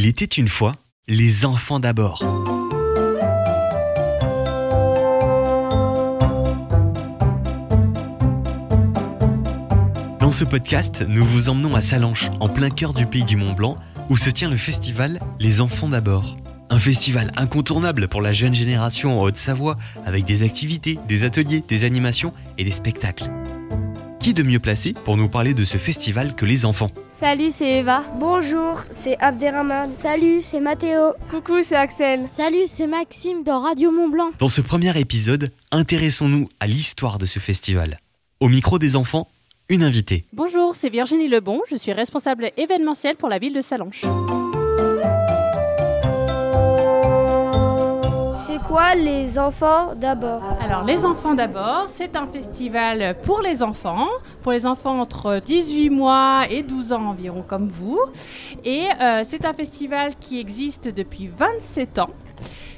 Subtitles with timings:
[0.00, 0.76] Il était une fois
[1.08, 2.20] les enfants d'abord.
[10.20, 13.54] Dans ce podcast, nous vous emmenons à Salanches, en plein cœur du pays du Mont
[13.54, 13.76] Blanc,
[14.08, 16.36] où se tient le festival Les Enfants d'abord.
[16.70, 21.82] Un festival incontournable pour la jeune génération en Haute-Savoie, avec des activités, des ateliers, des
[21.82, 23.28] animations et des spectacles.
[24.20, 27.78] Qui de mieux placé pour nous parler de ce festival que les enfants Salut, c'est
[27.78, 28.04] Eva.
[28.18, 29.94] Bonjour, c'est Abderrahman.
[29.94, 31.12] Salut, c'est Mathéo.
[31.30, 32.26] Coucou, c'est Axel.
[32.28, 34.30] Salut, c'est Maxime dans Radio Mont Blanc.
[34.38, 38.00] Dans ce premier épisode, intéressons-nous à l'histoire de ce festival.
[38.40, 39.28] Au micro des enfants,
[39.68, 40.24] une invitée.
[40.32, 44.04] Bonjour, c'est Virginie Lebon, je suis responsable événementielle pour la ville de Salanches.
[48.58, 54.08] C'est quoi les enfants d'abord Alors les enfants d'abord, c'est un festival pour les enfants,
[54.42, 58.00] pour les enfants entre 18 mois et 12 ans environ comme vous.
[58.64, 62.10] Et euh, c'est un festival qui existe depuis 27 ans.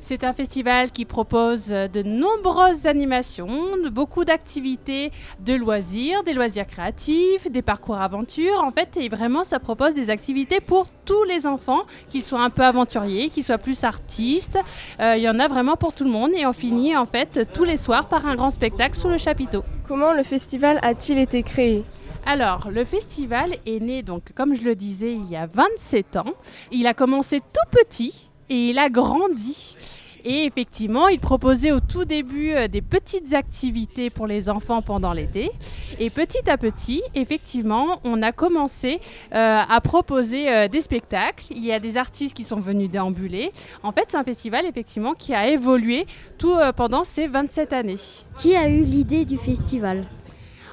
[0.00, 5.10] C'est un festival qui propose de nombreuses animations, de beaucoup d'activités
[5.40, 8.62] de loisirs, des loisirs créatifs, des parcours aventures.
[8.62, 12.50] En fait, et vraiment, ça propose des activités pour tous les enfants, qu'ils soient un
[12.50, 14.58] peu aventuriers, qu'ils soient plus artistes.
[15.00, 17.48] Euh, il y en a vraiment pour tout le monde et on finit en fait
[17.52, 19.64] tous les soirs par un grand spectacle sous le chapiteau.
[19.86, 21.84] Comment le festival a-t-il été créé?
[22.26, 26.34] Alors, le festival est né, donc, comme je le disais, il y a 27 ans.
[26.70, 29.76] Il a commencé tout petit et il a grandi.
[30.24, 35.12] Et effectivement, il proposait au tout début euh, des petites activités pour les enfants pendant
[35.12, 35.50] l'été.
[35.98, 39.00] Et petit à petit, effectivement, on a commencé
[39.34, 41.46] euh, à proposer euh, des spectacles.
[41.50, 43.52] Il y a des artistes qui sont venus déambuler.
[43.82, 47.96] En fait, c'est un festival, effectivement, qui a évolué tout pendant ces 27 années.
[48.38, 50.04] Qui a eu l'idée du festival?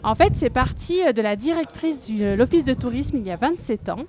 [0.05, 3.89] En fait, c'est parti de la directrice de l'Office de tourisme il y a 27
[3.89, 4.05] ans,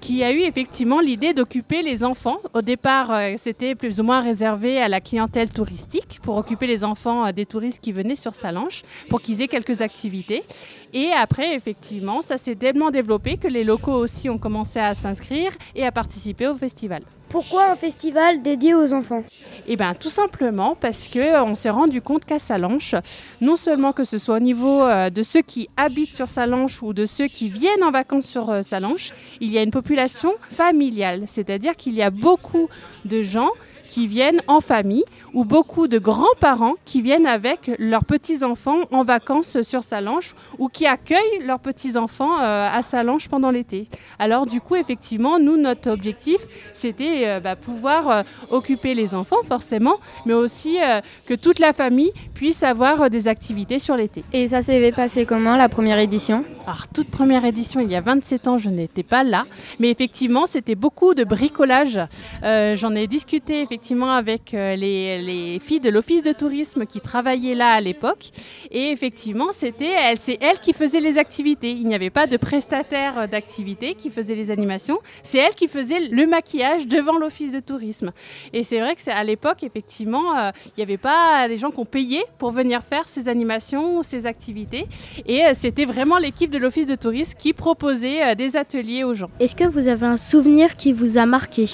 [0.00, 2.38] qui a eu effectivement l'idée d'occuper les enfants.
[2.54, 6.84] Au départ, euh, c'était plus ou moins réservé à la clientèle touristique pour occuper les
[6.84, 10.44] enfants euh, des touristes qui venaient sur Salanches, pour qu'ils aient quelques activités.
[10.92, 15.52] Et après, effectivement, ça s'est tellement développé que les locaux aussi ont commencé à s'inscrire
[15.76, 17.02] et à participer au festival.
[17.28, 19.22] Pourquoi un festival dédié aux enfants?
[19.68, 22.96] Eh bien, tout simplement parce que on s'est rendu compte qu'à Salanches,
[23.40, 26.92] non seulement que ce soit au niveau euh, de ceux qui habitent sur Salanches ou
[26.92, 31.22] de ceux qui viennent en vacances sur euh, Salanches, il y a une population familiale,
[31.26, 32.68] c'est-à-dire qu'il y a beaucoup
[33.04, 33.50] de gens
[33.90, 39.62] qui viennent en famille ou beaucoup de grands-parents qui viennent avec leurs petits-enfants en vacances
[39.62, 43.88] sur Salanches ou qui accueillent leurs petits-enfants euh, à Salanches pendant l'été.
[44.18, 46.38] Alors du coup, effectivement, nous, notre objectif,
[46.72, 49.96] c'était euh, bah, pouvoir euh, occuper les enfants forcément,
[50.26, 50.78] mais aussi
[51.26, 54.24] que toute la famille puisse avoir des activités sur l'été.
[54.32, 56.44] Et ça s'est passé comment la première édition?
[56.66, 59.44] Alors toute première édition, il y a 27 ans, je n'étais pas là,
[59.78, 62.00] mais effectivement, c'était beaucoup de bricolage.
[62.42, 67.80] J'en ai discuté effectivement avec les, filles de l'office de tourisme qui travaillaient là à
[67.80, 68.30] l'époque.
[68.70, 71.70] Et effectivement, c'était elle, c'est elle qui faisait les activités.
[71.70, 74.98] Il n'y avait pas de prestataire euh, d'activités qui faisait les animations.
[75.22, 78.12] C'est elle qui faisait le maquillage devant l'office de tourisme.
[78.52, 81.70] Et c'est vrai que c'est à l'époque, effectivement, euh, il n'y avait pas des gens
[81.70, 84.86] qui ont payé pour venir faire ces animations ou ces activités.
[85.26, 89.30] Et c'était vraiment l'équipe de l'office de tourisme qui proposait des ateliers aux gens.
[89.40, 91.68] Est-ce que vous avez un souvenir qui vous a marqué?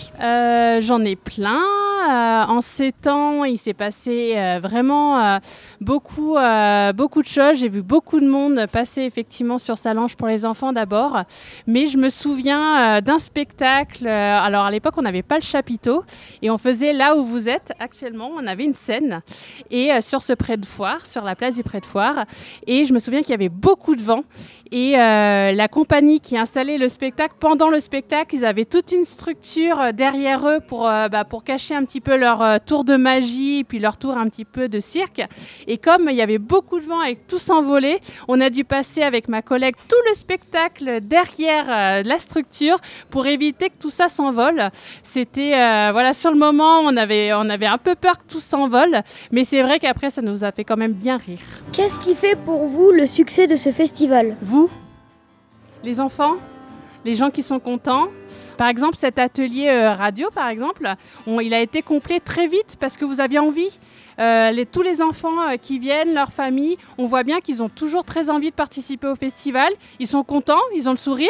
[0.81, 1.63] J'en ai plein.
[1.97, 5.39] Euh, en ces temps, il s'est passé euh, vraiment euh,
[5.81, 6.37] beaucoup,
[6.95, 7.59] beaucoup de choses.
[7.59, 11.23] J'ai vu beaucoup de monde passer effectivement sur Salange pour les enfants d'abord.
[11.67, 14.07] Mais je me souviens d'un spectacle.
[14.07, 16.05] alors à l'époque, on n'avait pas le chapiteau
[16.43, 18.31] et on faisait là où vous êtes actuellement.
[18.37, 19.23] On avait une scène
[19.71, 22.25] et sur ce pré de foire, sur la place du pré de foire.
[22.67, 24.23] Et je me souviens qu'il y avait beaucoup de vent
[24.73, 29.93] et la compagnie qui installait le spectacle, pendant le spectacle, ils avaient toute une structure
[29.93, 33.79] derrière eux pour, bah, pour cacher un petit peu leur euh, tour de magie, puis
[33.79, 35.23] leur tour un petit peu de cirque.
[35.67, 39.03] Et comme il y avait beaucoup de vent et tout s'envolait, on a dû passer
[39.03, 42.77] avec ma collègue tout le spectacle derrière euh, la structure
[43.09, 44.71] pour éviter que tout ça s'envole.
[45.03, 48.41] C'était, euh, voilà, sur le moment, on avait, on avait un peu peur que tout
[48.41, 51.39] s'envole, mais c'est vrai qu'après, ça nous a fait quand même bien rire.
[51.73, 54.37] Qu'est-ce qui fait pour vous le succès de ce festival?
[54.43, 54.69] Vous?
[55.85, 56.37] Les enfants?
[57.07, 58.09] Les gens qui sont contents
[58.57, 60.95] par exemple, cet atelier euh, radio, par exemple,
[61.27, 63.79] il a été complet très vite parce que vous aviez envie.
[64.19, 68.05] Euh, tous les enfants euh, qui viennent, leur famille, on voit bien qu'ils ont toujours
[68.05, 69.73] très envie de participer au festival.
[69.99, 71.29] Ils sont contents, ils ont le sourire,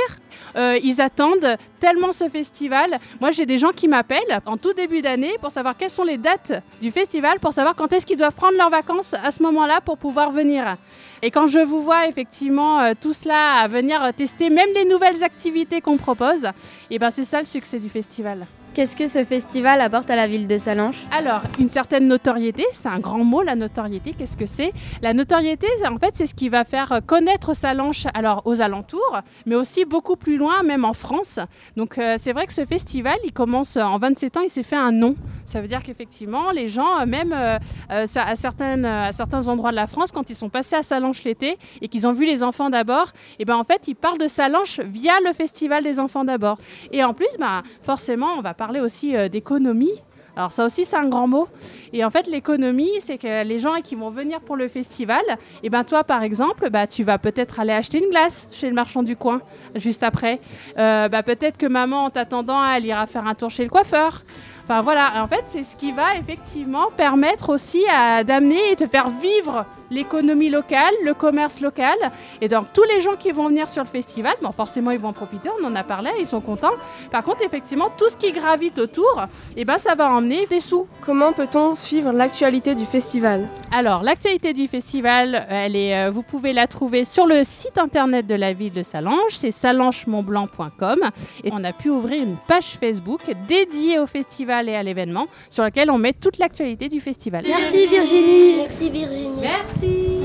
[0.57, 2.99] ils attendent tellement ce festival.
[3.21, 6.19] Moi, j'ai des gens qui m'appellent en tout début d'année pour savoir quelles sont les
[6.19, 9.81] dates du festival, pour savoir quand est-ce qu'ils doivent prendre leurs vacances à ce moment-là
[9.81, 10.77] pour pouvoir venir.
[11.23, 15.81] Et quand je vous vois effectivement tout cela à venir tester même les nouvelles activités
[15.81, 16.47] qu'on propose,
[16.91, 18.47] eh ben c'est ça le succès du festival.
[18.77, 22.91] Qu'est-ce que ce festival apporte à la ville de Salanches Alors, une certaine notoriété, c'est
[22.91, 24.13] un grand mot, la notoriété.
[24.13, 24.75] Qu'est-ce que c'est?
[25.01, 29.55] La notoriété, en fait, c'est ce qui va faire connaître Salanches alors, aux alentours, mais
[29.55, 31.41] aussi beaucoup plus loin, même en France.
[31.79, 34.77] Donc, euh, c'est vrai que ce festival, il commence en 27 ans, il s'est fait
[34.77, 35.17] un nom.
[35.47, 37.57] Ça veut dire qu'effectivement, les gens, euh, même euh,
[37.89, 41.57] à, certaines, à certains endroits de la France, quand ils sont passés à Salanches l'été
[41.81, 43.07] et qu'ils ont vu les enfants d'abord,
[43.39, 46.59] et eh ben en fait, ils parlent de Salanches via le festival des enfants d'abord.
[46.93, 50.03] Et en plus, bah, forcément, on va parler parler aussi euh, d'économie.
[50.35, 51.47] Alors ça aussi c'est un grand mot.
[51.93, 55.35] Et en fait l'économie c'est que les gens qui vont venir pour le festival, et
[55.63, 58.75] eh ben toi par exemple, bah, tu vas peut-être aller acheter une glace chez le
[58.75, 59.41] marchand du coin
[59.77, 60.41] juste après.
[60.79, 64.25] Euh, bah, peut-être que maman en t'attendant elle ira faire un tour chez le coiffeur.
[64.69, 67.85] Enfin voilà, en fait c'est ce qui va effectivement permettre aussi
[68.27, 71.97] d'amener et de faire vivre l'économie locale, le commerce local.
[72.41, 75.11] Et donc, tous les gens qui vont venir sur le festival, bon, forcément, ils vont
[75.11, 76.73] en profiter, on en a parlé, ils sont contents.
[77.13, 79.27] Par contre, effectivement, tout ce qui gravite autour,
[79.57, 80.89] eh ben, ça va emmener des sous.
[81.05, 83.47] Comment peut-on suivre l'actualité du festival?
[83.79, 88.27] Alors, l'actualité du festival, elle est, euh, vous pouvez la trouver sur le site internet
[88.27, 91.01] de la ville de Salange, c'est salangemontblanc.com.
[91.45, 95.63] Et on a pu ouvrir une page Facebook dédiée au festival et à l'événement, sur
[95.63, 97.45] laquelle on met toute l'actualité du festival.
[97.47, 98.57] Merci Virginie.
[98.63, 99.41] Merci Virginie.
[99.43, 100.21] Merci.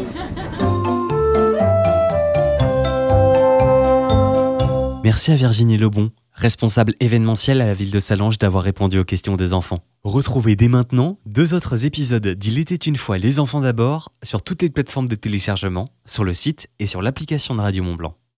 [5.04, 5.32] Merci.
[5.34, 9.54] à Virginie Lebon, responsable événementielle à la ville de Salange, d'avoir répondu aux questions des
[9.54, 9.84] enfants.
[10.04, 14.62] Retrouvez dès maintenant deux autres épisodes d'Il était une fois les enfants d'abord sur toutes
[14.62, 18.16] les plateformes de téléchargement, sur le site et sur l'application de Radio Mont Blanc.